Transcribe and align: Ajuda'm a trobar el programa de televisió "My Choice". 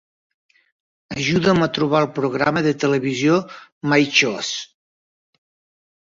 Ajuda'm 1.15 1.65
a 1.65 1.67
trobar 1.77 1.99
el 2.03 2.07
programa 2.15 2.63
de 2.67 2.71
televisió 2.83 3.35
"My 3.91 4.07
Choice". 4.21 4.57